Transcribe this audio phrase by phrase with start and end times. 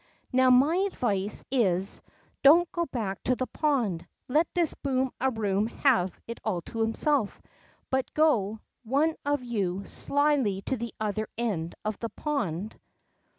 [0.33, 2.01] Now, my advice is,
[2.41, 6.79] don't go back to the pond, let this Boom a Room have it all to
[6.79, 7.39] himself,
[7.91, 12.79] but go, one of you, slyly to the other end of the pond.